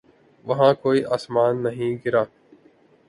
[0.45, 2.23] وہاں کوئی آسمان نہیں گرا۔